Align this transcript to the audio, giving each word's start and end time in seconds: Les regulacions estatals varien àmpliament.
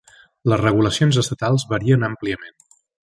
Les 0.51 0.61
regulacions 0.61 1.19
estatals 1.23 1.65
varien 1.73 2.07
àmpliament. 2.11 2.57